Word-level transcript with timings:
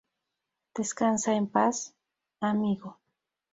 Descansa 0.73 1.35
en 1.35 1.45
paz, 1.45 1.93
amigo. 2.39 2.97